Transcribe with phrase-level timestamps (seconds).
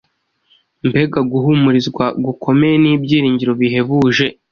[0.87, 4.25] Mbega guhumurizwa gukomeye n’ibyiringiro bihebuje!